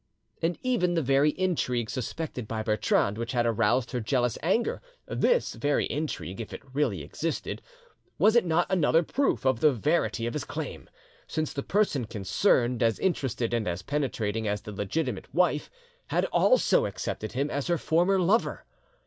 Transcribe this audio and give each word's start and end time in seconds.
And 0.41 0.57
even 0.63 0.95
the 0.95 1.03
very 1.03 1.29
intrigue 1.29 1.87
suspected 1.87 2.47
by 2.47 2.63
Bertrande, 2.63 3.19
which 3.19 3.33
had 3.33 3.45
aroused 3.45 3.91
her 3.91 3.99
jealous 3.99 4.35
anger, 4.41 4.81
this 5.05 5.53
very 5.53 5.85
intrigue, 5.85 6.41
if 6.41 6.53
it 6.53 6.63
really 6.73 7.03
existed, 7.03 7.61
was 8.17 8.35
it 8.35 8.43
not 8.43 8.65
another 8.71 9.03
proof 9.03 9.45
of 9.45 9.59
the 9.59 9.71
verity 9.71 10.25
of 10.25 10.33
his 10.33 10.43
claim, 10.43 10.89
since 11.27 11.53
the 11.53 11.61
person 11.61 12.05
concerned, 12.05 12.81
as 12.81 12.97
interested 12.97 13.53
and 13.53 13.67
as 13.67 13.83
penetrating 13.83 14.47
as 14.47 14.61
the 14.61 14.71
legitimate 14.71 15.31
wife; 15.35 15.69
had 16.07 16.25
also 16.33 16.87
accepted 16.87 17.33
him 17.33 17.51
as 17.51 17.67
her 17.67 17.77
former 17.77 18.19
lover? 18.19 18.65